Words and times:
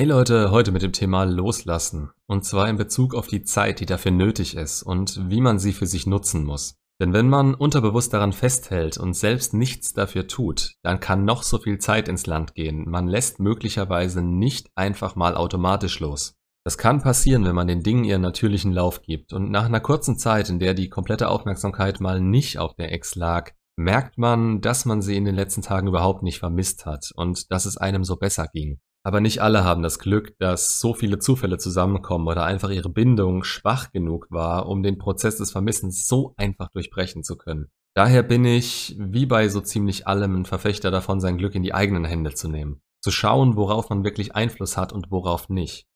Hey 0.00 0.06
Leute, 0.06 0.50
heute 0.50 0.72
mit 0.72 0.80
dem 0.80 0.94
Thema 0.94 1.24
Loslassen. 1.24 2.08
Und 2.26 2.46
zwar 2.46 2.70
in 2.70 2.78
Bezug 2.78 3.14
auf 3.14 3.26
die 3.26 3.42
Zeit, 3.42 3.80
die 3.80 3.84
dafür 3.84 4.12
nötig 4.12 4.56
ist 4.56 4.82
und 4.82 5.28
wie 5.28 5.42
man 5.42 5.58
sie 5.58 5.74
für 5.74 5.84
sich 5.84 6.06
nutzen 6.06 6.42
muss. 6.42 6.74
Denn 6.98 7.12
wenn 7.12 7.28
man 7.28 7.54
unterbewusst 7.54 8.14
daran 8.14 8.32
festhält 8.32 8.96
und 8.96 9.12
selbst 9.12 9.52
nichts 9.52 9.92
dafür 9.92 10.26
tut, 10.26 10.72
dann 10.82 11.00
kann 11.00 11.26
noch 11.26 11.42
so 11.42 11.58
viel 11.58 11.76
Zeit 11.76 12.08
ins 12.08 12.24
Land 12.26 12.54
gehen. 12.54 12.88
Man 12.88 13.08
lässt 13.08 13.40
möglicherweise 13.40 14.22
nicht 14.22 14.70
einfach 14.74 15.16
mal 15.16 15.34
automatisch 15.34 16.00
los. 16.00 16.32
Das 16.64 16.78
kann 16.78 17.02
passieren, 17.02 17.44
wenn 17.44 17.54
man 17.54 17.68
den 17.68 17.82
Dingen 17.82 18.04
ihren 18.04 18.22
natürlichen 18.22 18.72
Lauf 18.72 19.02
gibt. 19.02 19.34
Und 19.34 19.50
nach 19.50 19.66
einer 19.66 19.80
kurzen 19.80 20.16
Zeit, 20.16 20.48
in 20.48 20.60
der 20.60 20.72
die 20.72 20.88
komplette 20.88 21.28
Aufmerksamkeit 21.28 22.00
mal 22.00 22.22
nicht 22.22 22.56
auf 22.56 22.72
der 22.74 22.90
Ex 22.90 23.16
lag, 23.16 23.50
merkt 23.76 24.16
man, 24.16 24.62
dass 24.62 24.86
man 24.86 25.02
sie 25.02 25.18
in 25.18 25.26
den 25.26 25.34
letzten 25.34 25.60
Tagen 25.60 25.88
überhaupt 25.88 26.22
nicht 26.22 26.38
vermisst 26.38 26.86
hat 26.86 27.10
und 27.16 27.52
dass 27.52 27.66
es 27.66 27.76
einem 27.76 28.02
so 28.02 28.16
besser 28.16 28.46
ging. 28.50 28.80
Aber 29.02 29.20
nicht 29.20 29.40
alle 29.40 29.64
haben 29.64 29.82
das 29.82 29.98
Glück, 29.98 30.36
dass 30.38 30.78
so 30.78 30.92
viele 30.92 31.18
Zufälle 31.18 31.56
zusammenkommen 31.56 32.28
oder 32.28 32.44
einfach 32.44 32.70
ihre 32.70 32.90
Bindung 32.90 33.44
schwach 33.44 33.92
genug 33.92 34.26
war, 34.30 34.68
um 34.68 34.82
den 34.82 34.98
Prozess 34.98 35.38
des 35.38 35.52
Vermissens 35.52 36.06
so 36.06 36.34
einfach 36.36 36.68
durchbrechen 36.70 37.24
zu 37.24 37.36
können. 37.36 37.70
Daher 37.94 38.22
bin 38.22 38.44
ich, 38.44 38.96
wie 38.98 39.26
bei 39.26 39.48
so 39.48 39.60
ziemlich 39.60 40.06
allem, 40.06 40.42
ein 40.42 40.44
Verfechter 40.44 40.90
davon, 40.90 41.20
sein 41.20 41.38
Glück 41.38 41.54
in 41.54 41.62
die 41.62 41.74
eigenen 41.74 42.04
Hände 42.04 42.34
zu 42.34 42.48
nehmen. 42.48 42.82
Zu 43.00 43.10
schauen, 43.10 43.56
worauf 43.56 43.88
man 43.88 44.04
wirklich 44.04 44.34
Einfluss 44.34 44.76
hat 44.76 44.92
und 44.92 45.10
worauf 45.10 45.48
nicht. 45.48 45.86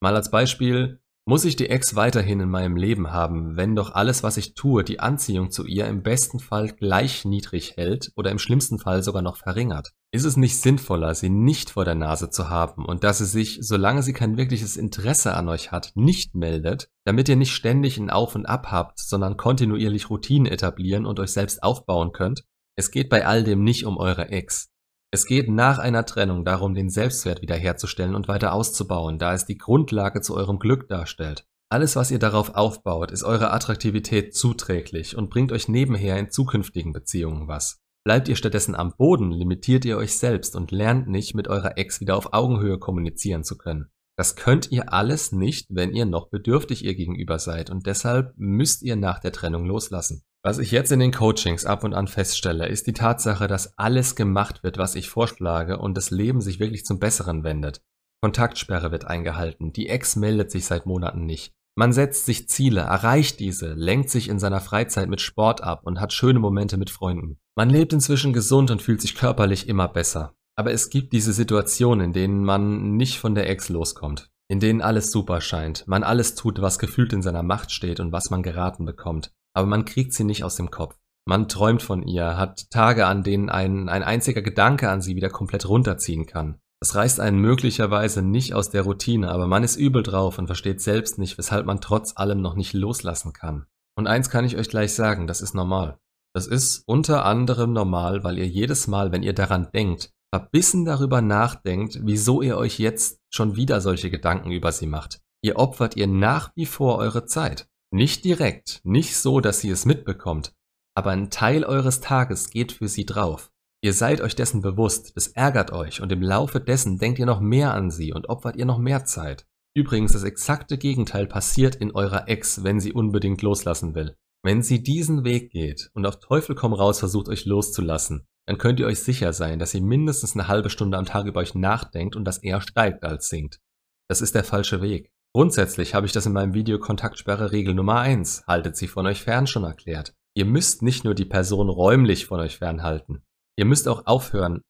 Mal 0.00 0.14
als 0.14 0.30
Beispiel, 0.30 1.00
muss 1.30 1.44
ich 1.44 1.54
die 1.54 1.70
Ex 1.70 1.94
weiterhin 1.94 2.40
in 2.40 2.48
meinem 2.48 2.74
Leben 2.74 3.12
haben, 3.12 3.56
wenn 3.56 3.76
doch 3.76 3.94
alles, 3.94 4.24
was 4.24 4.36
ich 4.36 4.54
tue, 4.54 4.82
die 4.82 4.98
Anziehung 4.98 5.52
zu 5.52 5.64
ihr 5.64 5.86
im 5.86 6.02
besten 6.02 6.40
Fall 6.40 6.72
gleich 6.72 7.24
niedrig 7.24 7.76
hält 7.76 8.10
oder 8.16 8.32
im 8.32 8.40
schlimmsten 8.40 8.80
Fall 8.80 9.04
sogar 9.04 9.22
noch 9.22 9.36
verringert? 9.36 9.92
Ist 10.10 10.24
es 10.24 10.36
nicht 10.36 10.60
sinnvoller, 10.60 11.14
sie 11.14 11.30
nicht 11.30 11.70
vor 11.70 11.84
der 11.84 11.94
Nase 11.94 12.30
zu 12.30 12.50
haben 12.50 12.84
und 12.84 13.04
dass 13.04 13.18
sie 13.18 13.26
sich, 13.26 13.60
solange 13.62 14.02
sie 14.02 14.12
kein 14.12 14.38
wirkliches 14.38 14.76
Interesse 14.76 15.34
an 15.34 15.48
euch 15.48 15.70
hat, 15.70 15.92
nicht 15.94 16.34
meldet, 16.34 16.90
damit 17.04 17.28
ihr 17.28 17.36
nicht 17.36 17.52
ständig 17.52 17.96
ein 17.96 18.10
Auf 18.10 18.34
und 18.34 18.46
Ab 18.46 18.72
habt, 18.72 18.98
sondern 18.98 19.36
kontinuierlich 19.36 20.10
Routinen 20.10 20.50
etablieren 20.50 21.06
und 21.06 21.20
euch 21.20 21.30
selbst 21.30 21.62
aufbauen 21.62 22.10
könnt? 22.10 22.42
Es 22.74 22.90
geht 22.90 23.08
bei 23.08 23.24
all 23.24 23.44
dem 23.44 23.62
nicht 23.62 23.86
um 23.86 23.98
eure 23.98 24.30
Ex. 24.30 24.69
Es 25.12 25.26
geht 25.26 25.48
nach 25.48 25.78
einer 25.78 26.06
Trennung 26.06 26.44
darum, 26.44 26.74
den 26.74 26.88
Selbstwert 26.88 27.42
wiederherzustellen 27.42 28.14
und 28.14 28.28
weiter 28.28 28.52
auszubauen, 28.52 29.18
da 29.18 29.34
es 29.34 29.44
die 29.44 29.58
Grundlage 29.58 30.20
zu 30.20 30.36
eurem 30.36 30.60
Glück 30.60 30.88
darstellt. 30.88 31.46
Alles, 31.68 31.96
was 31.96 32.12
ihr 32.12 32.20
darauf 32.20 32.54
aufbaut, 32.54 33.10
ist 33.10 33.24
eurer 33.24 33.52
Attraktivität 33.52 34.34
zuträglich 34.36 35.16
und 35.16 35.28
bringt 35.30 35.50
euch 35.50 35.68
nebenher 35.68 36.16
in 36.18 36.30
zukünftigen 36.30 36.92
Beziehungen 36.92 37.48
was. 37.48 37.80
Bleibt 38.04 38.28
ihr 38.28 38.36
stattdessen 38.36 38.76
am 38.76 38.94
Boden, 38.96 39.32
limitiert 39.32 39.84
ihr 39.84 39.98
euch 39.98 40.16
selbst 40.16 40.54
und 40.54 40.70
lernt 40.70 41.08
nicht, 41.08 41.34
mit 41.34 41.48
eurer 41.48 41.76
Ex 41.76 42.00
wieder 42.00 42.16
auf 42.16 42.32
Augenhöhe 42.32 42.78
kommunizieren 42.78 43.42
zu 43.42 43.58
können. 43.58 43.90
Das 44.16 44.36
könnt 44.36 44.70
ihr 44.70 44.92
alles 44.92 45.32
nicht, 45.32 45.66
wenn 45.70 45.92
ihr 45.92 46.06
noch 46.06 46.28
bedürftig 46.30 46.84
ihr 46.84 46.94
gegenüber 46.94 47.38
seid 47.38 47.68
und 47.70 47.86
deshalb 47.86 48.32
müsst 48.36 48.82
ihr 48.82 48.96
nach 48.96 49.18
der 49.18 49.32
Trennung 49.32 49.64
loslassen. 49.64 50.22
Was 50.42 50.58
ich 50.58 50.70
jetzt 50.70 50.90
in 50.90 51.00
den 51.00 51.12
Coachings 51.12 51.66
ab 51.66 51.84
und 51.84 51.92
an 51.92 52.08
feststelle, 52.08 52.66
ist 52.66 52.86
die 52.86 52.94
Tatsache, 52.94 53.46
dass 53.46 53.76
alles 53.76 54.16
gemacht 54.16 54.62
wird, 54.62 54.78
was 54.78 54.94
ich 54.94 55.10
vorschlage 55.10 55.76
und 55.76 55.94
das 55.98 56.10
Leben 56.10 56.40
sich 56.40 56.58
wirklich 56.58 56.86
zum 56.86 56.98
Besseren 56.98 57.44
wendet. 57.44 57.82
Kontaktsperre 58.22 58.90
wird 58.90 59.04
eingehalten, 59.04 59.74
die 59.74 59.90
Ex 59.90 60.16
meldet 60.16 60.50
sich 60.50 60.64
seit 60.64 60.86
Monaten 60.86 61.26
nicht. 61.26 61.52
Man 61.76 61.92
setzt 61.92 62.24
sich 62.24 62.48
Ziele, 62.48 62.80
erreicht 62.80 63.38
diese, 63.38 63.74
lenkt 63.74 64.08
sich 64.08 64.30
in 64.30 64.38
seiner 64.38 64.60
Freizeit 64.60 65.10
mit 65.10 65.20
Sport 65.20 65.62
ab 65.62 65.80
und 65.84 66.00
hat 66.00 66.14
schöne 66.14 66.38
Momente 66.38 66.78
mit 66.78 66.88
Freunden. 66.88 67.38
Man 67.54 67.68
lebt 67.68 67.92
inzwischen 67.92 68.32
gesund 68.32 68.70
und 68.70 68.80
fühlt 68.80 69.02
sich 69.02 69.14
körperlich 69.14 69.68
immer 69.68 69.88
besser. 69.88 70.34
Aber 70.56 70.72
es 70.72 70.88
gibt 70.88 71.12
diese 71.12 71.34
Situationen, 71.34 72.06
in 72.06 72.12
denen 72.14 72.44
man 72.44 72.96
nicht 72.96 73.18
von 73.18 73.34
der 73.34 73.48
Ex 73.48 73.68
loskommt, 73.68 74.30
in 74.48 74.58
denen 74.58 74.80
alles 74.80 75.12
super 75.12 75.42
scheint, 75.42 75.86
man 75.86 76.02
alles 76.02 76.34
tut, 76.34 76.62
was 76.62 76.78
gefühlt 76.78 77.12
in 77.12 77.22
seiner 77.22 77.42
Macht 77.42 77.72
steht 77.72 78.00
und 78.00 78.10
was 78.10 78.30
man 78.30 78.42
geraten 78.42 78.86
bekommt 78.86 79.32
aber 79.54 79.66
man 79.66 79.84
kriegt 79.84 80.12
sie 80.12 80.24
nicht 80.24 80.44
aus 80.44 80.56
dem 80.56 80.70
Kopf. 80.70 80.96
Man 81.26 81.48
träumt 81.48 81.82
von 81.82 82.02
ihr, 82.02 82.36
hat 82.36 82.70
Tage, 82.70 83.06
an 83.06 83.22
denen 83.22 83.50
ein, 83.50 83.88
ein 83.88 84.02
einziger 84.02 84.42
Gedanke 84.42 84.90
an 84.90 85.00
sie 85.00 85.16
wieder 85.16 85.30
komplett 85.30 85.68
runterziehen 85.68 86.26
kann. 86.26 86.58
Das 86.80 86.94
reißt 86.94 87.20
einen 87.20 87.38
möglicherweise 87.38 88.22
nicht 88.22 88.54
aus 88.54 88.70
der 88.70 88.82
Routine, 88.82 89.30
aber 89.30 89.46
man 89.46 89.62
ist 89.62 89.76
übel 89.76 90.02
drauf 90.02 90.38
und 90.38 90.46
versteht 90.46 90.80
selbst 90.80 91.18
nicht, 91.18 91.36
weshalb 91.36 91.66
man 91.66 91.80
trotz 91.80 92.16
allem 92.16 92.40
noch 92.40 92.54
nicht 92.54 92.72
loslassen 92.72 93.34
kann. 93.34 93.66
Und 93.96 94.06
eins 94.06 94.30
kann 94.30 94.46
ich 94.46 94.56
euch 94.56 94.70
gleich 94.70 94.94
sagen, 94.94 95.26
das 95.26 95.42
ist 95.42 95.54
normal. 95.54 95.98
Das 96.34 96.46
ist 96.46 96.84
unter 96.86 97.26
anderem 97.26 97.72
normal, 97.72 98.24
weil 98.24 98.38
ihr 98.38 98.46
jedes 98.46 98.86
Mal, 98.86 99.12
wenn 99.12 99.22
ihr 99.22 99.34
daran 99.34 99.70
denkt, 99.72 100.10
verbissen 100.32 100.84
darüber 100.84 101.20
nachdenkt, 101.20 101.98
wieso 102.02 102.40
ihr 102.40 102.56
euch 102.56 102.78
jetzt 102.78 103.20
schon 103.30 103.56
wieder 103.56 103.80
solche 103.80 104.10
Gedanken 104.10 104.52
über 104.52 104.72
sie 104.72 104.86
macht. 104.86 105.20
Ihr 105.42 105.56
opfert 105.56 105.96
ihr 105.96 106.06
nach 106.06 106.52
wie 106.54 106.66
vor 106.66 106.98
eure 106.98 107.24
Zeit. 107.26 107.66
Nicht 107.92 108.24
direkt, 108.24 108.80
nicht 108.84 109.16
so, 109.16 109.40
dass 109.40 109.60
sie 109.60 109.70
es 109.70 109.84
mitbekommt, 109.84 110.54
aber 110.94 111.10
ein 111.10 111.30
Teil 111.30 111.64
eures 111.64 112.00
Tages 112.00 112.50
geht 112.50 112.72
für 112.72 112.88
sie 112.88 113.04
drauf. 113.04 113.50
Ihr 113.82 113.94
seid 113.94 114.20
euch 114.20 114.36
dessen 114.36 114.60
bewusst, 114.60 115.12
es 115.16 115.28
ärgert 115.28 115.72
euch 115.72 116.00
und 116.00 116.12
im 116.12 116.22
Laufe 116.22 116.60
dessen 116.60 116.98
denkt 116.98 117.18
ihr 117.18 117.26
noch 117.26 117.40
mehr 117.40 117.74
an 117.74 117.90
sie 117.90 118.12
und 118.12 118.28
opfert 118.28 118.56
ihr 118.56 118.66
noch 118.66 118.78
mehr 118.78 119.04
Zeit. 119.06 119.46
Übrigens, 119.74 120.12
das 120.12 120.24
exakte 120.24 120.78
Gegenteil 120.78 121.26
passiert 121.26 121.76
in 121.76 121.92
eurer 121.92 122.28
Ex, 122.28 122.62
wenn 122.62 122.80
sie 122.80 122.92
unbedingt 122.92 123.42
loslassen 123.42 123.94
will. 123.94 124.16
Wenn 124.42 124.62
sie 124.62 124.82
diesen 124.82 125.24
Weg 125.24 125.50
geht 125.50 125.90
und 125.94 126.06
auf 126.06 126.18
Teufel 126.18 126.54
komm 126.54 126.72
raus 126.72 126.98
versucht 126.98 127.28
euch 127.28 127.44
loszulassen, 127.44 128.26
dann 128.46 128.58
könnt 128.58 128.80
ihr 128.80 128.86
euch 128.86 129.00
sicher 129.00 129.32
sein, 129.32 129.58
dass 129.58 129.70
sie 129.70 129.80
mindestens 129.80 130.34
eine 130.34 130.48
halbe 130.48 130.70
Stunde 130.70 130.98
am 130.98 131.04
Tag 131.04 131.26
über 131.26 131.40
euch 131.40 131.54
nachdenkt 131.54 132.16
und 132.16 132.24
das 132.24 132.38
eher 132.38 132.60
steigt 132.60 133.04
als 133.04 133.28
sinkt. 133.28 133.60
Das 134.08 134.20
ist 134.20 134.34
der 134.34 134.44
falsche 134.44 134.82
Weg. 134.82 135.09
Grundsätzlich 135.32 135.94
habe 135.94 136.06
ich 136.06 136.12
das 136.12 136.26
in 136.26 136.32
meinem 136.32 136.54
Video 136.54 136.80
Kontaktsperre 136.80 137.52
Regel 137.52 137.74
Nummer 137.74 138.00
1, 138.00 138.44
haltet 138.48 138.76
sie 138.76 138.88
von 138.88 139.06
euch 139.06 139.22
fern 139.22 139.46
schon 139.46 139.62
erklärt. 139.62 140.12
Ihr 140.34 140.44
müsst 140.44 140.82
nicht 140.82 141.04
nur 141.04 141.14
die 141.14 141.24
Person 141.24 141.68
räumlich 141.68 142.26
von 142.26 142.40
euch 142.40 142.58
fernhalten. 142.58 143.22
Ihr 143.56 143.64
müsst 143.64 143.86
auch 143.86 144.06
aufhören, 144.06 144.62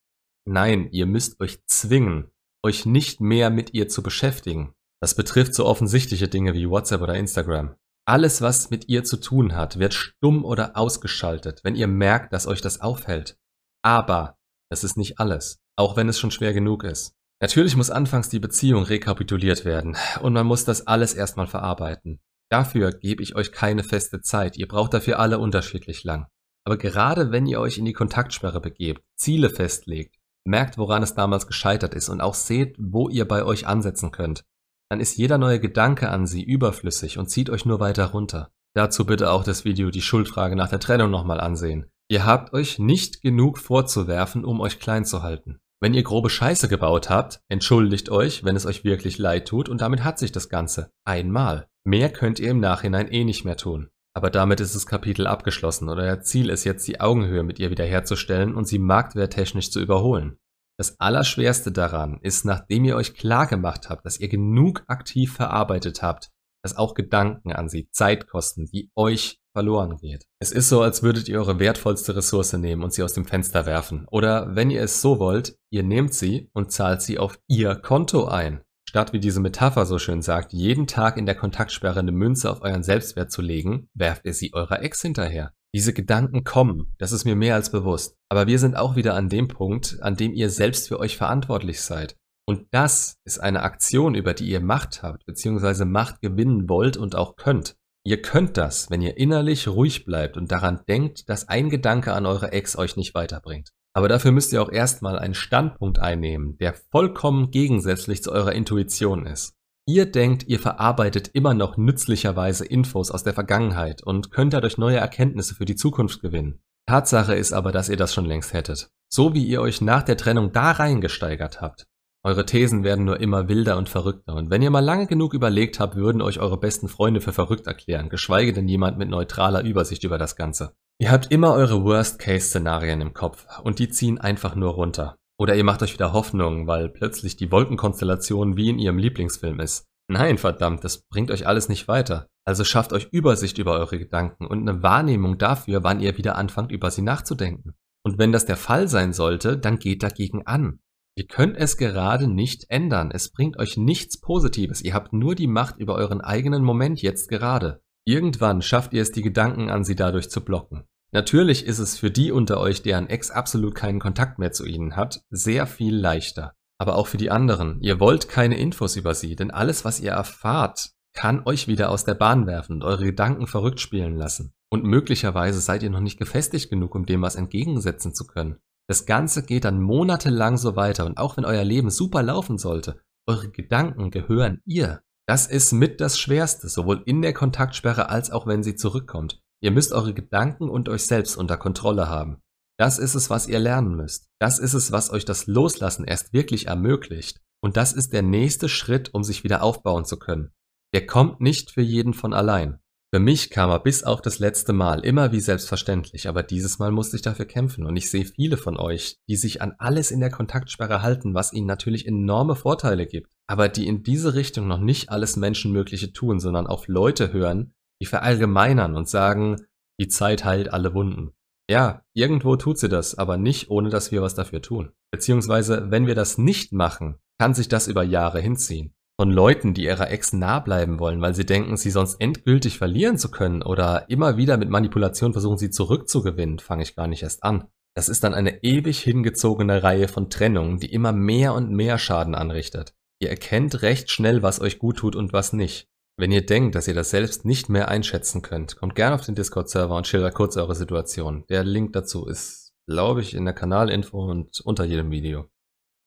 nein, 0.47 0.89
ihr 0.91 1.07
müsst 1.07 1.41
euch 1.41 1.65
zwingen, 1.67 2.31
euch 2.63 2.85
nicht 2.85 3.23
mehr 3.23 3.49
mit 3.49 3.73
ihr 3.73 3.89
zu 3.89 4.03
beschäftigen. 4.03 4.75
Das 5.03 5.15
betrifft 5.15 5.55
so 5.55 5.65
offensichtliche 5.65 6.29
Dinge 6.29 6.53
wie 6.53 6.69
WhatsApp 6.69 7.01
oder 7.01 7.15
Instagram. 7.15 7.75
Alles, 8.07 8.43
was 8.43 8.69
mit 8.69 8.89
ihr 8.89 9.05
zu 9.05 9.17
tun 9.17 9.55
hat, 9.55 9.79
wird 9.79 9.95
stumm 9.95 10.45
oder 10.45 10.77
ausgeschaltet, 10.77 11.61
wenn 11.65 11.75
ihr 11.75 11.87
merkt, 11.87 12.35
dass 12.35 12.47
euch 12.47 12.61
das 12.61 12.83
aufhält. 12.83 13.39
Aber 13.83 14.37
das 14.71 14.85
ist 14.85 14.99
nicht 14.99 15.19
alles, 15.21 15.59
auch 15.77 15.97
wenn 15.97 16.09
es 16.09 16.19
schon 16.19 16.31
schwer 16.31 16.53
genug 16.53 16.85
ist. 16.85 17.15
Natürlich 17.41 17.75
muss 17.75 17.91
anfangs 17.91 18.29
die 18.29 18.39
Beziehung 18.39 18.85
rekapituliert 18.85 19.65
werden 19.65 19.97
und 20.21 20.35
man 20.35 20.47
muss 20.47 20.65
das 20.65 20.87
alles 20.87 21.15
erstmal 21.15 21.47
verarbeiten. 21.47 22.21
Dafür 22.51 22.93
gebe 22.93 23.23
ich 23.23 23.35
euch 23.35 23.53
keine 23.53 23.83
feste 23.83 24.21
Zeit, 24.21 24.57
ihr 24.57 24.69
braucht 24.69 24.93
dafür 24.93 25.19
alle 25.19 25.39
unterschiedlich 25.39 26.05
lang. 26.05 26.27
Aber 26.67 26.77
gerade 26.77 27.31
wenn 27.33 27.47
ihr 27.47 27.61
euch 27.61 27.79
in 27.79 27.85
die 27.87 27.95
Kontaktsperre 27.95 28.61
begebt, 28.61 29.03
Ziele 29.17 29.49
festlegt, 29.49 30.17
merkt, 30.45 30.77
woran 30.77 31.03
es 31.03 31.15
damals 31.15 31.47
gescheitert 31.47 31.95
ist 31.95 32.09
und 32.09 32.21
auch 32.21 32.35
seht, 32.35 32.77
wo 32.79 33.09
ihr 33.09 33.27
bei 33.27 33.45
euch 33.45 33.67
ansetzen 33.67 34.11
könnt, 34.11 34.45
dann 34.91 35.01
ist 35.01 35.17
jeder 35.17 35.39
neue 35.39 35.61
Gedanke 35.61 36.11
an 36.11 36.27
sie 36.27 36.43
überflüssig 36.43 37.17
und 37.17 37.31
zieht 37.31 37.49
euch 37.49 37.65
nur 37.65 37.81
weiter 37.81 38.07
runter. 38.07 38.51
Dazu 38.75 39.07
bitte 39.07 39.31
auch 39.31 39.45
das 39.45 39.65
Video 39.65 39.91
Die 39.91 40.03
Schuldfrage 40.03 40.57
nach 40.57 40.69
der 40.69 40.81
Trennung 40.81 41.11
nochmal 41.11 41.41
ansehen. 41.41 41.87
Ihr 42.09 42.27
habt 42.27 42.53
euch 42.53 42.79
nicht 42.79 43.23
genug 43.23 43.59
vorzuwerfen, 43.59 44.45
um 44.45 44.61
euch 44.61 44.81
klein 44.81 45.05
zu 45.05 45.23
halten. 45.23 45.61
Wenn 45.83 45.95
ihr 45.95 46.03
grobe 46.03 46.29
Scheiße 46.29 46.69
gebaut 46.69 47.09
habt, 47.09 47.41
entschuldigt 47.49 48.11
euch, 48.11 48.45
wenn 48.45 48.55
es 48.55 48.67
euch 48.67 48.85
wirklich 48.85 49.17
leid 49.17 49.49
tut 49.49 49.71
und 49.71 49.81
damit 49.81 50.05
hat 50.05 50.19
sich 50.19 50.31
das 50.31 50.51
Ganze. 50.51 50.93
Einmal. 51.07 51.69
Mehr 51.85 52.11
könnt 52.11 52.39
ihr 52.39 52.51
im 52.51 52.61
Nachhinein 52.61 53.09
eh 53.11 53.25
nicht 53.25 53.47
mehr 53.47 53.57
tun. 53.57 53.89
Aber 54.13 54.29
damit 54.29 54.61
ist 54.61 54.75
das 54.75 54.87
Kapitel 54.87 55.27
abgeschlossen 55.27 55.89
und 55.89 55.99
euer 55.99 56.21
Ziel 56.21 56.51
ist 56.51 56.65
jetzt 56.65 56.87
die 56.87 57.01
Augenhöhe 57.01 57.43
mit 57.43 57.59
ihr 57.59 57.71
wiederherzustellen 57.71 58.55
und 58.55 58.69
sie 58.69 58.79
marktwerttechnisch 58.79 59.71
zu 59.71 59.81
überholen. 59.81 60.37
Das 60.77 61.01
Allerschwerste 61.01 61.73
daran 61.73 62.19
ist, 62.21 62.45
nachdem 62.45 62.85
ihr 62.85 62.97
euch 62.97 63.15
klar 63.15 63.47
gemacht 63.47 63.89
habt, 63.89 64.05
dass 64.05 64.21
ihr 64.21 64.29
genug 64.29 64.83
aktiv 64.87 65.33
verarbeitet 65.33 66.03
habt, 66.03 66.31
dass 66.63 66.77
auch 66.77 66.95
Gedanken 66.95 67.53
an 67.53 67.69
sie 67.69 67.89
Zeit 67.91 68.29
kosten, 68.29 68.67
die 68.67 68.91
euch 68.95 69.41
verloren 69.53 69.97
geht. 69.97 70.27
Es 70.39 70.53
ist 70.53 70.69
so, 70.69 70.83
als 70.83 71.03
würdet 71.03 71.29
ihr 71.29 71.39
eure 71.39 71.59
wertvollste 71.59 72.15
Ressource 72.17 72.53
nehmen 72.53 72.85
und 72.85 72.93
sie 72.93 73.03
aus 73.03 73.15
dem 73.15 73.25
Fenster 73.25 73.67
werfen. 73.67 74.07
Oder 74.11 74.55
wenn 74.55 74.71
ihr 74.71 74.83
es 74.83 75.03
so 75.03 75.19
wollt, 75.19 75.57
ihr 75.71 75.83
nehmt 75.83 76.15
sie 76.15 76.51
und 76.53 76.71
zahlt 76.71 77.03
sie 77.03 77.19
auf 77.19 77.39
ihr 77.49 77.75
Konto 77.75 78.27
ein. 78.27 78.63
Statt 78.89 79.13
wie 79.13 79.21
diese 79.21 79.41
Metapher 79.41 79.87
so 79.87 79.99
schön 79.99 80.21
sagt, 80.23 80.53
jeden 80.53 80.87
Tag 80.87 81.17
in 81.17 81.27
der 81.27 81.37
Kontaktsperre 81.37 82.01
eine 82.01 82.13
Münze 82.13 82.51
auf 82.51 82.63
euren 82.63 82.83
Selbstwert 82.83 83.31
zu 83.31 83.41
legen, 83.41 83.89
werft 83.95 84.25
ihr 84.25 84.35
sie 84.35 84.53
eurer 84.53 84.83
Ex 84.83 85.01
hinterher. 85.03 85.53
Diese 85.73 85.93
Gedanken 85.93 86.43
kommen, 86.43 86.97
das 86.99 87.13
ist 87.13 87.25
mir 87.25 87.37
mehr 87.37 87.55
als 87.55 87.71
bewusst. 87.71 88.17
Aber 88.29 88.49
wir 88.49 88.59
sind 88.59 88.77
auch 88.77 88.97
wieder 88.97 89.15
an 89.15 89.29
dem 89.29 89.47
Punkt, 89.47 89.99
an 90.01 90.17
dem 90.17 90.33
ihr 90.33 90.51
selbst 90.51 90.89
für 90.89 90.99
euch 90.99 91.17
verantwortlich 91.17 91.81
seid. 91.83 92.17
Und 92.51 92.67
das 92.73 93.21
ist 93.25 93.39
eine 93.39 93.63
Aktion, 93.63 94.17
über 94.17 94.35
die 94.35 94.51
ihr 94.51 94.61
Macht 94.61 95.05
habt, 95.05 95.25
beziehungsweise 95.25 95.85
Macht 95.85 96.21
gewinnen 96.21 96.69
wollt 96.69 96.97
und 96.97 97.15
auch 97.15 97.37
könnt. 97.37 97.77
Ihr 98.05 98.23
könnt 98.23 98.57
das, 98.57 98.91
wenn 98.91 99.03
ihr 99.03 99.19
innerlich 99.19 99.69
ruhig 99.69 100.05
bleibt 100.05 100.37
und 100.37 100.51
daran 100.51 100.81
denkt, 100.89 101.29
dass 101.29 101.49
ein 101.49 101.71
Gedanke 101.71 102.13
an 102.13 102.27
eure 102.27 102.51
Ex 102.51 102.77
euch 102.77 102.97
nicht 102.97 103.15
weiterbringt. 103.15 103.71
Aber 103.93 104.09
dafür 104.09 104.33
müsst 104.33 104.53
ihr 104.53 104.61
auch 104.61 104.73
erstmal 104.73 105.17
einen 105.17 105.35
Standpunkt 105.35 106.01
einnehmen, 106.01 106.59
der 106.59 106.75
vollkommen 106.75 107.53
gegensätzlich 107.53 108.21
zu 108.21 108.33
eurer 108.33 108.53
Intuition 108.53 109.27
ist. 109.27 109.55
Ihr 109.87 110.07
denkt, 110.11 110.43
ihr 110.49 110.59
verarbeitet 110.59 111.29
immer 111.33 111.55
noch 111.55 111.77
nützlicherweise 111.77 112.65
Infos 112.65 113.13
aus 113.13 113.23
der 113.23 113.35
Vergangenheit 113.35 114.03
und 114.03 114.33
könnt 114.33 114.55
dadurch 114.55 114.77
neue 114.77 114.97
Erkenntnisse 114.97 115.55
für 115.55 115.67
die 115.67 115.77
Zukunft 115.77 116.21
gewinnen. 116.21 116.59
Tatsache 116.89 117.37
ist 117.37 117.53
aber, 117.53 117.71
dass 117.71 117.89
ihr 117.89 117.97
das 117.97 118.13
schon 118.13 118.25
längst 118.25 118.55
hättet. 118.55 118.91
So 119.09 119.35
wie 119.35 119.45
ihr 119.45 119.61
euch 119.61 119.81
nach 119.81 120.03
der 120.03 120.17
Trennung 120.17 120.51
da 120.51 120.73
reingesteigert 120.73 121.61
habt. 121.61 121.87
Eure 122.23 122.45
Thesen 122.45 122.85
werden 122.85 123.07
nur 123.07 123.19
immer 123.19 123.49
wilder 123.49 123.79
und 123.79 123.89
verrückter 123.89 124.35
und 124.35 124.51
wenn 124.51 124.61
ihr 124.61 124.71
mal 124.71 124.85
lange 124.85 125.07
genug 125.07 125.33
überlegt 125.33 125.81
habt, 125.81 125.97
würden 125.97 126.21
euch 126.21 126.39
eure 126.39 126.61
besten 126.61 126.89
Freunde 126.89 127.23
für 127.23 127.33
verrückt 127.33 127.67
erklären, 127.67 128.11
geschweige 128.11 128.53
denn 128.53 128.69
jemand 128.69 128.99
mit 128.99 129.09
neutraler 129.09 129.63
Übersicht 129.63 130.05
über 130.05 130.19
das 130.19 130.37
Ganze. 130.37 130.75
Ihr 130.99 131.11
habt 131.11 131.33
immer 131.33 131.55
eure 131.55 131.83
Worst-Case-Szenarien 131.83 133.01
im 133.01 133.15
Kopf 133.15 133.47
und 133.63 133.79
die 133.79 133.89
ziehen 133.89 134.19
einfach 134.19 134.55
nur 134.55 134.75
runter. 134.75 135.17
Oder 135.39 135.57
ihr 135.57 135.65
macht 135.65 135.83
euch 135.83 135.95
wieder 135.95 136.13
Hoffnung, 136.13 136.67
weil 136.67 136.91
plötzlich 136.91 137.39
die 137.39 137.51
Wolkenkonstellation 137.51 138.59
wie 138.59 138.69
in 138.69 138.79
ihrem 138.79 138.99
Lieblingsfilm 138.99 139.59
ist. 139.59 139.87
Nein, 140.09 140.37
verdammt, 140.37 140.85
das 140.85 140.99
bringt 141.09 141.31
euch 141.31 141.47
alles 141.47 141.71
nicht 141.71 141.89
weiter. 141.89 142.27
Also 142.45 142.65
schafft 142.65 142.93
euch 142.93 143.09
Übersicht 143.13 143.57
über 143.57 143.73
eure 143.79 143.99
Gedanken 143.99 144.47
und 144.47 144.69
eine 144.69 144.83
Wahrnehmung 144.83 145.39
dafür, 145.39 145.85
wann 145.85 146.01
ihr 146.01 146.19
wieder 146.19 146.37
anfangt, 146.37 146.71
über 146.71 146.91
sie 146.91 147.01
nachzudenken. 147.01 147.73
Und 148.05 148.19
wenn 148.19 148.33
das 148.33 148.45
der 148.45 148.59
Fall 148.59 148.89
sein 148.89 149.15
sollte, 149.15 149.57
dann 149.57 149.79
geht 149.79 150.03
dagegen 150.03 150.47
an. 150.47 150.81
Ihr 151.21 151.27
könnt 151.27 151.59
es 151.59 151.77
gerade 151.77 152.29
nicht 152.29 152.65
ändern. 152.71 153.11
Es 153.11 153.31
bringt 153.31 153.59
euch 153.59 153.77
nichts 153.77 154.19
Positives. 154.19 154.81
Ihr 154.81 154.95
habt 154.95 155.13
nur 155.13 155.35
die 155.35 155.49
Macht 155.49 155.77
über 155.77 155.97
euren 155.97 156.23
eigenen 156.23 156.65
Moment 156.65 157.03
jetzt 157.03 157.29
gerade. 157.29 157.83
Irgendwann 158.07 158.63
schafft 158.63 158.95
ihr 158.95 159.03
es, 159.03 159.13
die 159.13 159.21
Gedanken 159.21 159.69
an 159.69 159.85
sie 159.85 159.95
dadurch 159.95 160.31
zu 160.31 160.43
blocken. 160.43 160.85
Natürlich 161.13 161.67
ist 161.67 161.79
es 161.79 161.99
für 161.99 162.11
die 162.11 162.33
unter 162.33 162.59
euch, 162.59 162.81
deren 162.81 163.07
Ex 163.07 163.31
absolut 163.31 163.75
keinen 163.75 164.01
Kontakt 164.01 164.39
mehr 164.39 164.53
zu 164.53 164.65
ihnen 164.65 164.97
hat, 164.97 165.21
sehr 165.29 165.67
viel 165.67 165.95
leichter. 165.95 166.55
Aber 166.79 166.97
auch 166.97 167.07
für 167.07 167.19
die 167.19 167.31
anderen. 167.31 167.83
Ihr 167.83 168.01
wollt 168.01 168.31
keine 168.31 168.57
Infos 168.57 168.97
über 168.97 169.13
sie, 169.13 169.37
denn 169.37 169.51
alles, 169.51 169.85
was 169.85 170.01
ihr 170.01 170.13
erfahrt, 170.13 170.93
kann 171.13 171.43
euch 171.45 171.69
wieder 171.69 171.91
aus 171.91 172.07
der 172.07 172.15
Bahn 172.15 172.47
werfen 172.47 172.77
und 172.77 172.83
eure 172.83 173.05
Gedanken 173.05 173.47
verrückt 173.47 173.81
spielen 173.81 174.17
lassen. 174.17 174.55
Und 174.71 174.85
möglicherweise 174.85 175.61
seid 175.61 175.83
ihr 175.83 175.91
noch 175.91 176.01
nicht 176.01 176.19
gefestigt 176.19 176.71
genug, 176.71 176.95
um 176.95 177.05
dem 177.05 177.21
was 177.21 177.35
entgegensetzen 177.37 178.15
zu 178.15 178.27
können. 178.27 178.57
Das 178.91 179.07
Ganze 179.07 179.45
geht 179.45 179.67
dann 179.67 179.81
monatelang 179.81 180.59
so 180.59 180.75
weiter 180.75 181.07
und 181.07 181.17
auch 181.17 181.37
wenn 181.37 181.45
euer 181.45 181.63
Leben 181.63 181.91
super 181.91 182.25
laufen 182.25 182.59
sollte, 182.59 182.99
eure 183.25 183.49
Gedanken 183.49 184.11
gehören 184.11 184.63
ihr. 184.65 185.01
Das 185.29 185.47
ist 185.47 185.71
mit 185.71 186.01
das 186.01 186.19
Schwerste, 186.19 186.69
sowohl 186.69 187.01
in 187.07 187.23
der 187.23 187.33
Kontaktsperre 187.33 188.09
als 188.09 188.33
auch 188.33 188.49
wenn 188.49 188.65
sie 188.65 188.75
zurückkommt. 188.75 189.41
Ihr 189.63 189.71
müsst 189.71 189.93
eure 189.93 190.13
Gedanken 190.13 190.69
und 190.69 190.89
euch 190.89 191.07
selbst 191.07 191.37
unter 191.37 191.57
Kontrolle 191.57 192.09
haben. 192.09 192.39
Das 192.81 192.99
ist 192.99 193.15
es, 193.15 193.31
was 193.31 193.47
ihr 193.47 193.61
lernen 193.61 193.95
müsst. 193.95 194.27
Das 194.41 194.59
ist 194.59 194.75
es, 194.75 194.91
was 194.91 195.13
euch 195.13 195.25
das 195.25 195.47
Loslassen 195.47 196.05
erst 196.05 196.33
wirklich 196.33 196.67
ermöglicht. 196.67 197.41
Und 197.63 197.77
das 197.77 197.93
ist 197.93 198.13
der 198.13 198.23
nächste 198.23 198.69
Schritt, 198.69 199.15
um 199.15 199.23
sich 199.23 199.45
wieder 199.45 199.63
aufbauen 199.63 200.05
zu 200.05 200.19
können. 200.19 200.51
Der 200.93 201.07
kommt 201.07 201.41
nicht 201.41 201.71
für 201.71 201.83
jeden 201.83 202.13
von 202.13 202.35
allein. 202.35 202.81
Für 203.13 203.19
mich 203.19 203.51
kam 203.51 203.71
er 203.71 203.81
bis 203.81 204.05
auf 204.05 204.23
das 204.23 204.39
letzte 204.39 204.73
Mal 204.73 205.05
immer 205.05 205.33
wie 205.33 205.41
selbstverständlich, 205.41 206.29
aber 206.29 206.45
dieses 206.45 206.79
Mal 206.79 206.93
musste 206.93 207.17
ich 207.17 207.23
dafür 207.23 207.45
kämpfen 207.45 207.85
und 207.85 207.97
ich 207.97 208.09
sehe 208.09 208.25
viele 208.25 208.57
von 208.57 208.77
euch, 208.77 209.19
die 209.29 209.35
sich 209.35 209.61
an 209.63 209.75
alles 209.79 210.13
in 210.13 210.21
der 210.21 210.31
Kontaktsperre 210.31 211.03
halten, 211.03 211.35
was 211.35 211.53
ihnen 211.53 211.67
natürlich 211.67 212.07
enorme 212.07 212.55
Vorteile 212.55 213.07
gibt, 213.07 213.29
aber 213.49 213.69
die 213.69 213.89
in 213.89 214.05
diese 214.05 214.35
Richtung 214.35 214.69
noch 214.69 214.79
nicht 214.79 215.11
alles 215.11 215.37
Menschenmögliche 215.37 216.13
tun, 216.13 216.39
sondern 216.39 216.69
auf 216.69 216.87
Leute 216.87 217.33
hören, 217.33 217.75
die 218.01 218.07
verallgemeinern 218.07 218.95
und 218.95 219.09
sagen, 219.09 219.57
die 220.01 220.07
Zeit 220.07 220.45
heilt 220.45 220.73
alle 220.73 220.95
Wunden. 220.95 221.33
Ja, 221.69 222.05
irgendwo 222.15 222.55
tut 222.55 222.79
sie 222.79 222.89
das, 222.89 223.19
aber 223.19 223.37
nicht 223.37 223.71
ohne 223.71 223.91
dass 223.91 224.13
wir 224.13 224.23
was 224.23 224.37
dafür 224.37 224.63
tun. 224.63 224.93
Beziehungsweise, 225.11 225.91
wenn 225.91 226.07
wir 226.07 226.15
das 226.15 226.39
nicht 226.39 226.73
machen, 226.73 227.17
kann 227.41 227.55
sich 227.55 227.69
das 227.69 227.89
über 227.89 228.05
Jahre 228.05 228.41
hinziehen. 228.41 228.95
Von 229.21 229.33
Leuten, 229.33 229.75
die 229.75 229.85
ihrer 229.85 230.11
Ex 230.11 230.33
nah 230.33 230.61
bleiben 230.61 230.99
wollen, 230.99 231.21
weil 231.21 231.35
sie 231.35 231.45
denken, 231.45 231.77
sie 231.77 231.91
sonst 231.91 232.23
endgültig 232.23 232.79
verlieren 232.79 233.19
zu 233.19 233.31
können 233.31 233.63
oder 233.63 234.09
immer 234.09 234.39
wieder 234.39 234.57
mit 234.57 234.71
Manipulation 234.71 235.35
versuchen, 235.35 235.59
sie 235.59 235.69
zurückzugewinnen, 235.69 236.59
fange 236.59 236.85
ich 236.85 236.97
gar 236.97 237.07
nicht 237.07 237.23
erst 237.23 237.45
an. 237.45 237.69
Das 237.95 238.09
ist 238.09 238.25
dann 238.25 238.33
eine 238.33 238.65
ewig 238.65 238.99
hingezogene 239.01 239.83
Reihe 239.83 240.09
von 240.09 240.31
Trennungen, 240.31 240.79
die 240.79 240.91
immer 240.91 241.13
mehr 241.13 241.53
und 241.53 241.71
mehr 241.71 241.99
Schaden 241.99 242.35
anrichtet. 242.35 242.95
Ihr 243.21 243.29
erkennt 243.29 243.83
recht 243.83 244.11
schnell, 244.11 244.43
was 244.43 244.59
euch 244.59 244.79
gut 244.79 244.97
tut 244.97 245.15
und 245.15 245.35
was 245.35 245.53
nicht. 245.53 245.91
Wenn 246.17 246.33
ihr 246.33 246.47
denkt, 246.47 246.75
dass 246.75 246.89
ihr 246.89 246.95
das 246.95 247.11
selbst 247.11 247.45
nicht 247.45 247.69
mehr 247.69 247.89
einschätzen 247.89 248.41
könnt, 248.41 248.77
kommt 248.77 248.95
gerne 248.95 249.17
auf 249.17 249.27
den 249.27 249.35
Discord-Server 249.35 249.97
und 249.97 250.07
schildert 250.07 250.35
kurz 250.35 250.57
eure 250.57 250.75
Situation. 250.75 251.45
Der 251.51 251.63
Link 251.63 251.93
dazu 251.93 252.25
ist, 252.25 252.73
glaube 252.89 253.21
ich, 253.21 253.35
in 253.35 253.45
der 253.45 253.53
Kanalinfo 253.53 254.31
und 254.31 254.63
unter 254.63 254.85
jedem 254.85 255.11
Video. 255.11 255.51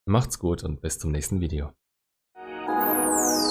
Macht's 0.04 0.40
gut 0.40 0.64
und 0.64 0.80
bis 0.80 0.98
zum 0.98 1.12
nächsten 1.12 1.40
Video. 1.40 1.70
Bye. 3.04 3.43